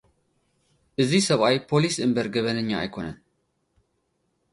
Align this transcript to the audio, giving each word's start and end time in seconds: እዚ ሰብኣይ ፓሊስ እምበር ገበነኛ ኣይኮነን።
እዚ 1.01 1.11
ሰብኣይ 1.27 1.55
ፓሊስ 1.69 1.95
እምበር 2.05 2.27
ገበነኛ 2.33 2.69
ኣይኮነን። 2.81 3.17